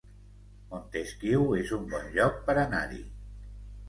[0.69, 3.03] Montesquiu es un bon lloc per anar-hi